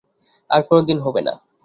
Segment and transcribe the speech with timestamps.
[0.49, 1.33] আর কোনো দিন হবে না।